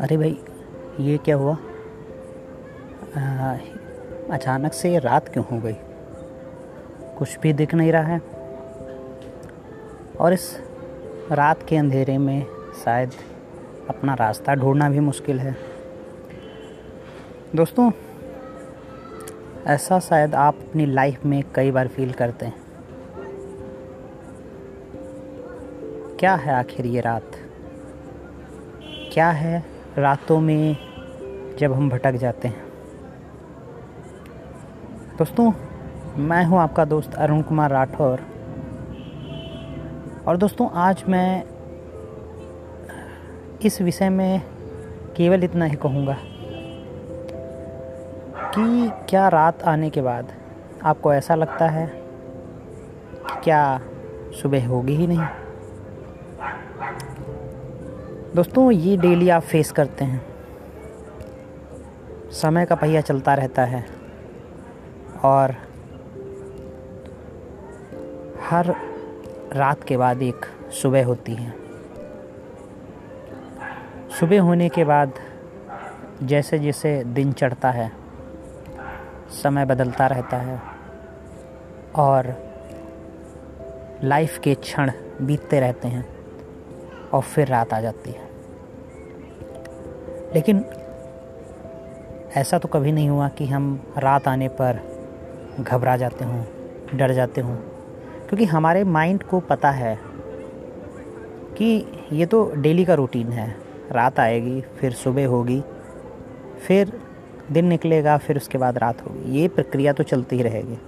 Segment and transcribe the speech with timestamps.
[0.00, 0.38] अरे भाई
[1.00, 1.56] ये क्या हुआ?
[3.16, 3.56] आ,
[4.30, 5.76] अचानक से ये रात क्यों हो गई?
[7.18, 8.22] कुछ भी दिख नहीं रहा है।
[10.20, 10.58] और इस
[11.32, 12.46] रात के अंधेरे में
[12.84, 13.10] शायद
[13.88, 15.56] अपना रास्ता ढूंढना भी मुश्किल है।
[17.56, 17.90] दोस्तों
[19.66, 22.59] ऐसा शायद आप अपनी लाइफ में कई बार फील करते हैं।
[26.20, 27.30] क्या है आखिर ये रात?
[29.12, 29.64] क्या है
[29.98, 30.76] रातों में
[31.58, 32.64] जब हम भटक जाते हैं?
[35.18, 35.52] दोस्तों,
[36.16, 38.20] मैं हूँ आपका दोस्त अरुण कुमार राठौर।
[40.26, 41.44] और दोस्तों, आज मैं
[43.64, 44.42] इस विषय में
[45.16, 46.16] केवल इतना ही कहूँगा
[48.54, 50.32] कि क्या रात आने के बाद
[50.84, 51.86] आपको ऐसा लगता है
[53.44, 53.80] क्या
[54.42, 55.24] सुबह होगी ही नहीं?
[58.34, 60.20] दोस्तों, ये डेली आप फेस करते हैं।
[62.32, 63.84] समय का पहिया चलता रहता है
[65.24, 65.54] और
[68.50, 68.74] हर
[69.52, 71.54] रात के बाद एक सुबह होती है।
[74.20, 75.12] सुबह होने के बाद
[76.22, 77.92] जैसे जैसे दिन चढ़ता है,
[79.42, 80.60] समय बदलता रहता है
[81.96, 82.34] और
[84.04, 84.90] लाइफ के क्षण
[85.22, 86.19] बीतते रहते हैं।
[87.12, 88.28] और फिर रात आ जाती है।
[90.34, 90.64] लेकिन
[92.36, 94.80] ऐसा तो कभी नहीं हुआ कि हम रात आने पर
[95.60, 96.42] घबरा जाते हों,
[96.94, 97.56] डर जाते हों,
[98.28, 99.98] क्योंकि हमारे माइंड को पता है
[101.56, 103.56] कि ये तो डेली का रूटीन है।
[103.92, 105.62] रात आएगी, फिर सुबह होगी,
[106.66, 106.92] फिर
[107.52, 110.78] दिन निकलेगा, फिर उसके बाद रात होगी। ये प्रक्रिया तो चलती ही रहेगी।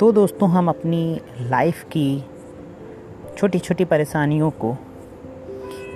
[0.00, 2.24] तो दोस्तों, हम अपनी लाइफ की
[3.36, 4.76] छोटी छोटी परेशानियों को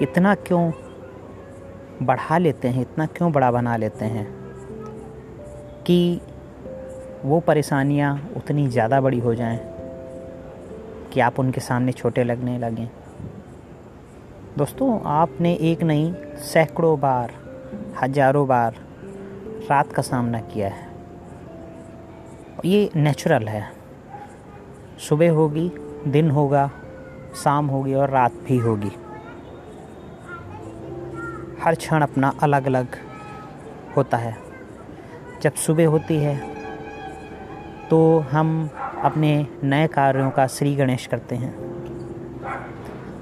[0.03, 0.73] इतना क्यों
[2.03, 4.27] बढ़ा लेते हैं, इतना क्यों बड़ा बना लेते हैं
[5.87, 6.21] कि
[7.25, 9.59] वो परेशानियाँ उतनी ज़्यादा बड़ी हो जाएँ
[11.13, 12.89] कि आप उनके सामने छोटे लगने लगें।
[14.59, 17.33] दोस्तों, आपने एक नहीं, सैकड़ों बार,
[18.03, 18.75] हज़ारों बार
[19.71, 20.89] रात का सामना किया है।
[22.65, 23.73] ये नेचुरल है।
[24.99, 25.73] सुबह होगी,
[26.07, 26.71] दिन होगा,
[27.45, 28.91] शाम होगी और रात भी होगी।
[31.61, 32.97] हर क्षण अपना अलग अलग
[33.97, 34.37] होता है।
[35.43, 36.37] जब सुबह होती है
[37.91, 38.71] तो हम
[39.05, 39.35] अपने
[39.65, 41.55] नए कार्यों का श्री गणेश करते हैं।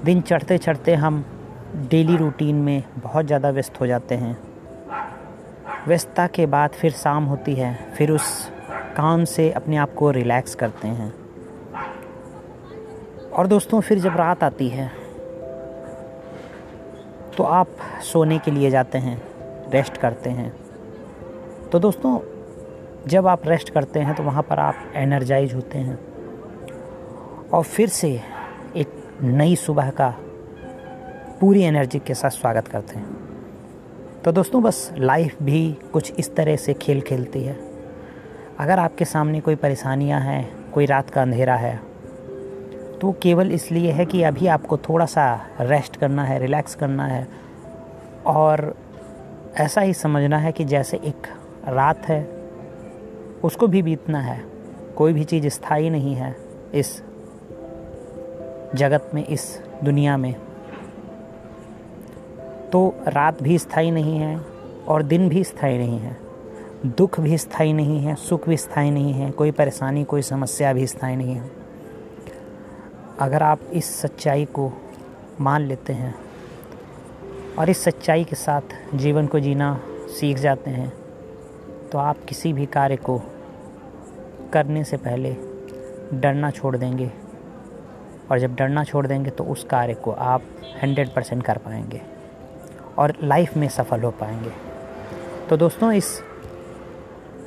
[0.03, 1.23] दिन चढ़ते चढ़ते हम
[1.89, 4.37] डेली रूटीन में बहुत ज़्यादा व्यस्त हो जाते हैं।
[5.87, 8.51] व्यस्तता के बाद फिर शाम होती है, फिर उस
[8.97, 11.13] काम से अपने आप को रिलैक्स करते हैं।
[13.29, 14.91] और दोस्तों, फिर जब रात आती है
[17.37, 17.67] तो आप
[18.03, 19.21] सोने के लिए जाते हैं
[19.69, 20.53] रेस्ट करते हैं।
[21.71, 22.19] तो दोस्तों,
[23.07, 25.99] जब आप रेस्ट करते हैं तो वहाँ पर आप एनर्जाइज होते हैं।
[27.53, 28.21] और फिर से
[28.75, 30.15] एक नई सुबह का
[31.39, 33.07] पूरी एनर्जी के साथ स्वागत करते हैं।
[34.25, 37.59] तो दोस्तों, बस लाइफ भी कुछ इस तरह से खेल खेलती है।
[38.59, 41.92] अगर आपके सामने कोई परेशानियाँ हैं, कोई रात का अंधेरा है
[43.03, 47.27] तो केवल इसलिए है कि अभी आपको थोड़ा सा रेस्ट करना है रिलैक्स करना है।
[48.25, 48.75] और
[49.55, 51.27] ऐसा ही समझना है कि जैसे एक
[51.67, 52.29] रात है,
[53.43, 54.43] उसको भी बीतना है।
[54.95, 56.35] कोई भी चीज़ स्थायी नहीं है
[56.73, 57.03] इस
[58.75, 60.35] जगत में, इस दुनिया में।
[62.71, 64.41] तो रात भी स्थायी नहीं है
[64.87, 66.17] और दिन भी स्थायी नहीं है।
[66.85, 70.87] दुख भी स्थायी नहीं है, सुख भी स्थायी नहीं है, कोई परेशानी, कोई समस्या भी
[70.87, 71.62] स्थायी नहीं है।
[73.19, 74.71] अगर आप इस सच्चाई को
[75.41, 76.15] मान लेते हैं
[77.59, 78.61] और इस सच्चाई के साथ
[78.95, 79.79] जीवन को जीना
[80.19, 80.93] सीख जाते हैं
[81.89, 83.21] तो आप किसी भी कार्य को
[84.53, 85.35] करने से पहले
[86.13, 87.11] डरना छोड़ देंगे।
[88.31, 90.41] और जब डरना छोड़ देंगे तो उस कार्य को आप
[90.83, 92.01] हंड्रेड परसेंट कर पाएँगे
[92.97, 94.51] और लाइफ में सफल हो पाएँगे।
[95.49, 96.19] तो दोस्तों, इस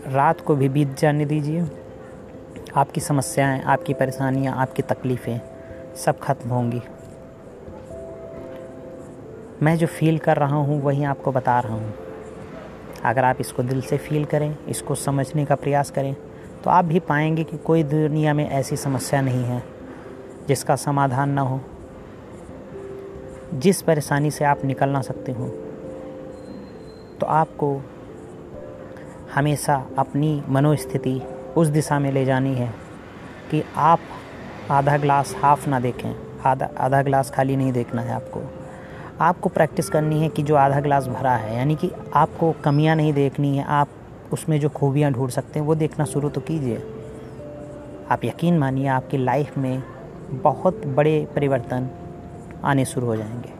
[0.07, 1.67] रात को भी बीत जाने दीजिए।
[2.77, 5.56] आपकी समस्याएँ, आपकी परेशानियाँ, आपकी तकलीफ़ें
[5.97, 6.81] सब खत्म होंगी।
[9.63, 11.95] मैं जो फील कर रहा हूँ, वही आपको बता रहा हूँ।
[13.05, 16.15] अगर आप इसको दिल से फील करें, इसको समझने का प्रयास करें
[16.65, 19.63] तो आप भी पाएँगे कि कोई दुनिया में ऐसी समस्या नहीं है,
[20.49, 21.61] जिसका समाधान ना हो।
[23.55, 25.49] जिस परेशानी से आप निकल ना सकते हो
[27.21, 27.69] तो आपको
[29.35, 31.21] हमेशा अपनी मनोस्थिति
[31.57, 32.69] उस दिशा में ले जानी है
[33.51, 34.01] कि आप
[34.71, 36.17] आधा ग्लास हाफ़ ना देखें।
[36.47, 38.43] आधा आधा ग्लास खाली नहीं देखना है आपको।
[39.21, 43.13] आपको प्रैक्टिस करनी है कि जो आधा ग्लास भरा है, यानी कि आपको कमियाँ नहीं
[43.13, 43.89] देखनी है, आप
[44.33, 46.83] उसमें जो खूबियाँ ढूंढ सकते हैं, वो देखना शुरू तो कीजिए।
[48.11, 49.83] आप यकीन मानिए, आपकी लाइफ में
[50.31, 51.91] बहुत बड़े परिवर्तन
[52.65, 53.53] आने शुरू हो जाएँगे।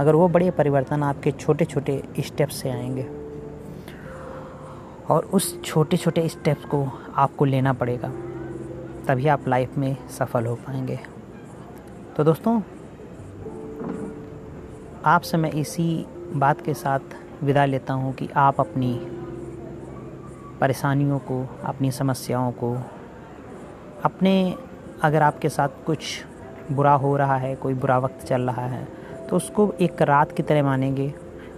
[0.00, 3.06] मगर वो बड़े परिवर्तन आपके छोटे छोटे स्टेप से आएँगे।
[5.08, 8.12] और उस छोटे छोटे स्टेप्स को आपको लेना पड़ेगा।
[9.06, 10.98] तभी आप लाइफ में सफल हो पाएँगे।
[12.16, 12.60] तो दोस्तों,
[15.04, 16.06] आपसे मैं इसी
[16.36, 18.92] बात के साथ विदा लेता हूँ कि आप अपनी
[20.60, 22.76] परेशानियों को, अपनी समस्याओं को,
[24.04, 24.34] अपने
[25.02, 26.24] अगर आपके साथ कुछ
[26.72, 28.84] बुरा हो रहा है, कोई बुरा वक्त चल रहा है
[29.30, 31.12] तो उसको एक रात की तरह मानेंगे।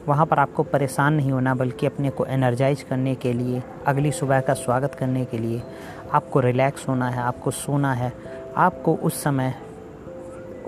[0.09, 4.41] वहाँ पर आपको परेशान नहीं होना, बल्कि अपने को एनर्जाइज करने के लिए, अगली सुबह
[4.41, 5.63] का स्वागत करने के लिए
[6.13, 8.13] आपको रिलैक्स होना है, आपको सोना है।
[8.57, 9.55] आपको उस समय,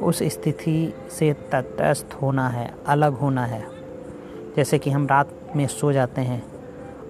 [0.03, 3.65] उस स्थिति से तटस्थ होना है, अलग होना है।
[4.57, 6.45] जैसे कि हम रात में सो जाते हैं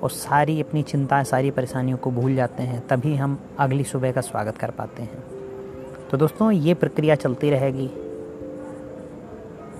[0.02, 4.20] और सारी अपनी चिंताएँ, सारी परेशानियों को भूल जाते हैं, तभी हम अगली सुबह का
[4.20, 5.24] स्वागत कर पाते हैं।
[6.10, 7.90] तो दोस्तों, ये प्रक्रिया चलती रहेगी।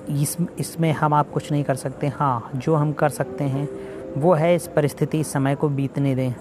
[0.09, 3.69] इस, इसमें हम आप कुछ नहीं कर सकते। हाँ जो हम कर सकते हैं,
[4.17, 6.33] वो है इस परिस्थिति समय को बीतने दें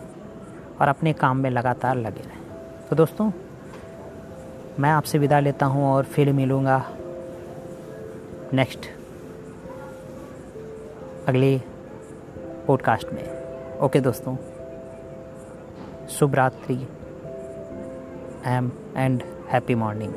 [0.81, 2.43] और अपने काम में लगातार लगे रहें।
[2.89, 3.31] तो दोस्तों,
[4.79, 6.85] मैं आपसे विदा लेता हूँ और फिर मिलूँगा
[8.53, 8.79] नेक्स्ट
[11.27, 11.57] अगले
[12.67, 14.35] पॉडकास्ट में। ओके दोस्तों।
[16.09, 16.75] शुभ रात्रि
[18.45, 20.13] एम, एंड हैप्पी मॉर्निंग।